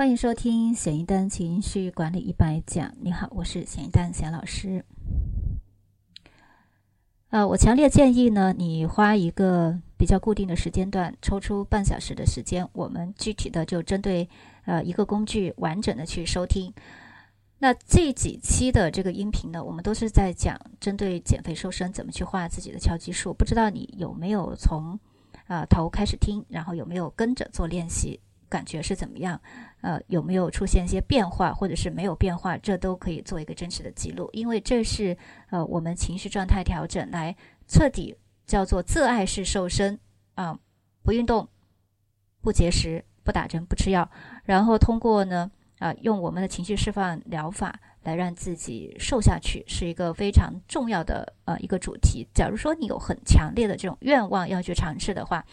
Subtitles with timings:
[0.00, 2.90] 欢迎收听显一丹情绪管理一百讲。
[3.02, 4.82] 你好，我是显一丹显老师。
[7.28, 14.26] 呃，我强烈建议呢，你花一个比较固定的时间段，抽出半小时的时间，我们具体的就针对
[14.64, 16.72] 呃一个工具完整的去收听。
[17.58, 23.34] 那这几期的这个音频呢，我们都是在讲针对减肥瘦身怎么去画自己的敲击术。
[23.34, 24.98] 不知道你有没有从
[25.46, 28.18] 啊头开始听，然后有没有跟着做练习？
[28.50, 29.40] 感觉是怎么样？
[29.80, 32.58] 呃，有没有出现一些变化，或者是没有变化？
[32.58, 35.16] 这都可以做一个真实的记录，因为这是
[35.48, 37.34] 呃我们情绪状态调整来
[37.66, 39.98] 彻底叫做自爱式瘦身
[40.34, 40.58] 啊，
[41.02, 41.48] 不运动、
[42.42, 44.10] 不节食、不打针、不吃药，
[44.44, 52.26] 然后通过呢啊用我们的情绪释放疗法来让自己瘦下去，是一个非常重要的呃一个主题。
[52.34, 55.44] 假如说你有很强烈的这种愿望要去尝试的话。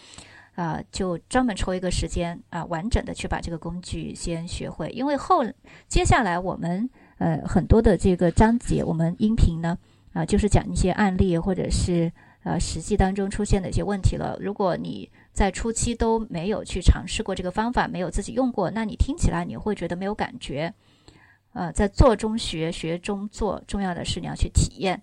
[0.57, 4.89] 啊，就专门抽一个时间啊，完整的去把这个工具先学会。
[4.89, 5.45] 因为后
[5.87, 9.77] 接下来我们呃很多的这个章节，我们音频呢
[10.13, 12.11] 啊，就是讲一些案例或者是
[12.43, 14.35] 呃实际当中出现的一些问题了。
[14.41, 20.73] 如果你在初期都没有去尝试过这个方法，没有自己用过，那你听起来你会觉得没有感觉。
[21.53, 24.99] 呃，在做中学，学中做，重要的是你要去体验。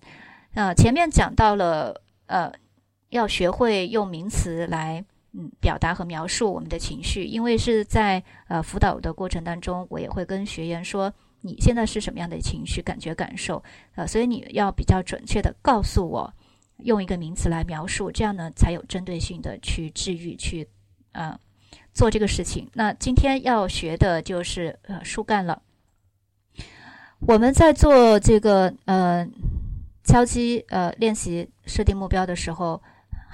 [0.53, 2.51] 啊，前面讲到了呃，
[3.07, 5.05] 要学会用名词来。
[5.37, 13.61] 嗯，表达和描述我们的情绪，因为是在呃辅导的过程当中，我也会跟学员说你现在是什么样的情绪感觉感受，
[13.95, 16.33] 呃，所以你要比较准确的告诉我，
[16.77, 20.69] 用一个名词来描述，这样呢才有针对性的去治愈，去
[21.11, 21.37] 啊
[21.91, 22.69] 做这个事情。
[22.73, 25.61] 那今天要学的就是呃树干了。
[27.27, 29.27] 我们在做这个呃
[30.05, 32.81] 敲击呃练习设定目标的时候。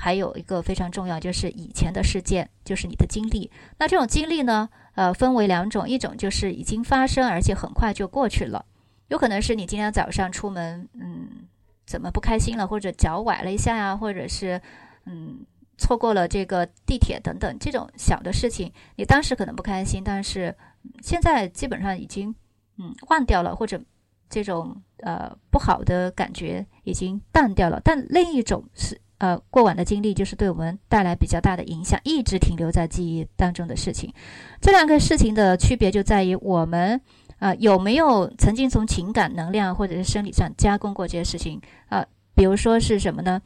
[0.03, 3.51] 还有一个非常重要，就是以前的事件，就是你的经历。
[3.77, 8.65] 那这种经历呢，呃，分为两种，一种就是已经发生，而且很快就过去了。
[9.09, 11.47] 有可能是你今天早上出门，嗯，
[11.85, 14.59] 怎么不开心了，或者脚崴了一下呀，或者是
[15.05, 15.45] 嗯
[15.77, 20.57] 错过了这个地铁等等这种小的事情，你当时可能不开心，但是
[21.03, 22.33] 现在基本上已经
[22.79, 23.79] 嗯忘掉了，或者
[24.27, 27.79] 这种呃不好的感觉已经淡掉了。
[27.83, 28.99] 但另一种是。
[29.21, 34.11] 呃，过往的经历就是对我们带来比较大的影响，一直停留在记忆当中的事情。
[34.59, 36.99] 这两个事情的区别就在于我们
[37.37, 42.03] 啊有没有曾经从情感、能量或者是生理上加工过这些事情啊？
[42.33, 43.39] 比如说是什么呢？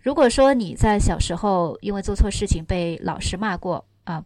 [0.00, 4.24] 如果说你在小时候因为做错事情被老师骂过啊，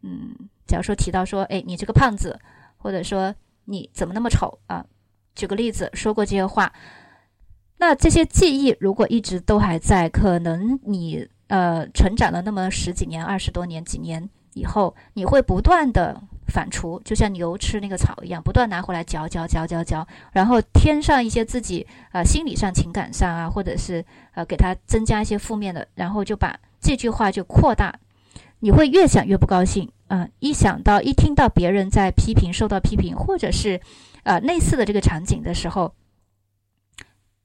[0.00, 0.34] 嗯，
[0.66, 2.40] 假如说提到说，哎，你这个胖子，
[2.78, 3.34] 或者说
[3.66, 4.86] 你怎么那么丑啊？
[5.34, 6.72] 举个例子，说过这些话。
[7.76, 24.02] 那这些记忆如果一直都还在，可能你呃成长了那么十几年、二十多年、几年以后，你会不断的反刍，就像牛吃那个草一样，不断拿回来嚼嚼嚼嚼嚼，然后添上一些自己啊心理上、情感上啊，或者是
[24.34, 27.98] 呃给它增加一些负面的，然后就把这句话就扩大，
[28.60, 30.28] 你会越想越不高兴啊！
[30.38, 33.80] 一想到一听到别人在批评、受到批评，或者是
[34.22, 35.92] 呃类似的这个场景的时候。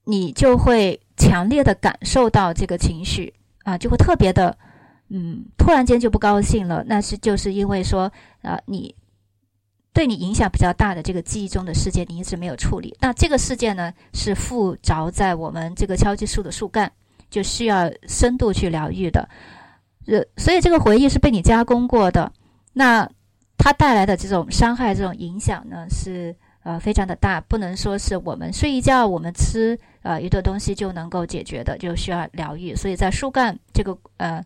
[0.10, 3.32] 你就会强烈的感受到这个情绪
[3.64, 4.58] 啊，就会特别的，
[5.10, 6.84] 嗯，突然间就不高兴了。
[6.88, 8.12] 那是就是因为说，
[8.42, 8.96] 啊，你
[9.94, 12.98] 对你影响比较大的这个记忆中的事件，你一直没有处理。
[13.00, 16.92] 那这个事件呢，是附着在我们这个敲击树的树干，
[17.30, 19.30] 就需要深度去疗愈的。
[20.08, 22.32] 呃，所以这个回忆是被你加工过的，
[22.74, 23.08] 那
[23.60, 26.36] 它带来的这种伤害、这种影响呢，是。
[26.64, 32.76] 呃，非常的大，不能说是我们睡一觉，我们吃呃一顿东西就能够解决的，就需要疗愈。
[32.76, 34.44] 所以在树干这个呃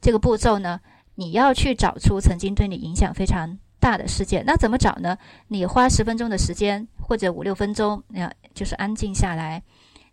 [0.00, 0.80] 这个步骤呢，
[1.14, 4.42] 你要去找出曾经对你影响非常大的事件。
[4.44, 5.16] 那怎么找呢？
[5.46, 9.62] 你花十分钟的时间或者五六分钟，那就是安静下来，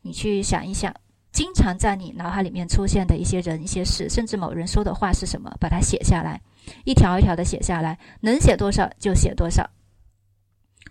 [0.03, 0.93] 你去想一想，
[1.31, 6.39] 经常在你脑海里面出现的一些人、一些事，甚至某人说的话是什么，把它写下来，
[6.85, 9.67] 一条一条的写下来，能写多少就写多少。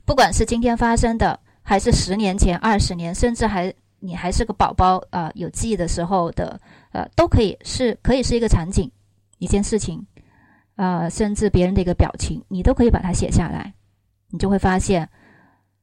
[0.09, 6.59] 不管是今天发生的，还是十年前、二十年，甚至还你还是个宝宝啊，有记忆的时候的，
[6.93, 8.91] 呃，都可以是可以是一个场景、
[9.37, 10.03] 一件事情，
[10.77, 13.75] 啊，甚至别人的一个表情，你都可以把它写下来，
[14.31, 15.07] 你就会发现，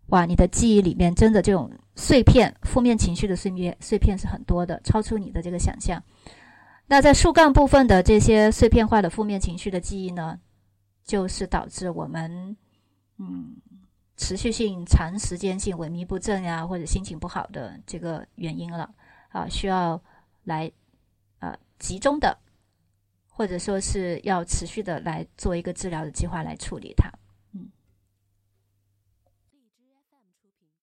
[0.07, 6.01] 哇，你的记忆里面真的这种碎片、负面情绪的碎片碎片是很多的，超出你的这个想象。
[6.88, 10.39] 那在树干部分的这些碎片化的负面情绪的记忆呢，
[11.06, 12.57] 就是导致我们，
[13.19, 13.56] 嗯。
[14.18, 18.90] 持续性、长时间性萎靡不振呀，或者心情不好的这个原因了
[19.30, 20.02] 啊，需要
[20.44, 20.72] 来
[21.40, 22.38] 啊集中的，
[23.28, 27.12] 或者说是要持续的来做一个治疗的计划来处理它。